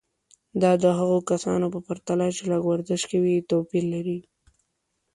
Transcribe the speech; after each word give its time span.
دا 0.61 0.71
د 0.83 0.85
هغو 0.97 1.17
کسانو 1.29 1.65
په 1.73 1.79
پرتله 1.87 2.25
چې 2.35 2.43
لږ 2.51 2.61
ورزش 2.67 3.01
کوي 3.11 3.35
توپیر 3.49 3.83
لري. 3.93 4.19